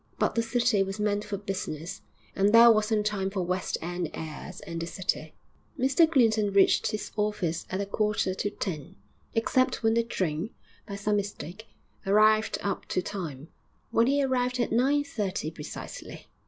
But 0.17 0.33
the 0.33 0.41
city 0.41 0.81
was 0.81 0.99
meant 0.99 1.23
for 1.23 1.37
business, 1.37 2.01
and 2.35 2.51
there 2.51 2.71
wasn't 2.71 3.05
time 3.05 3.29
for 3.29 3.43
West 3.43 3.77
end 3.83 4.09
airs 4.15 4.59
in 4.61 4.79
the 4.79 4.87
city. 4.87 5.35
Mr 5.77 6.11
Clinton 6.11 6.51
reached 6.53 6.87
his 6.89 7.11
office 7.15 7.67
at 7.69 7.79
a 7.81 7.85
quarter 7.85 8.33
to 8.33 8.49
ten, 8.49 8.95
except 9.35 9.83
when 9.83 9.93
the 9.93 10.01
train, 10.01 10.49
by 10.87 10.95
some 10.95 11.17
mistake, 11.17 11.67
arrived 12.03 12.57
up 12.63 12.87
to 12.87 13.03
time, 13.03 13.49
when 13.91 14.07
he 14.07 14.23
arrived 14.23 14.59
at 14.59 14.71
nine 14.71 15.03
thirty 15.03 15.51
precisely. 15.51 16.25